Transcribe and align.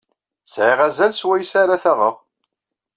Sɛiɣ 0.45 0.79
azal 0.87 1.13
swayes 1.15 1.53
ara 1.61 1.81
t-aɣeɣ. 1.83 2.15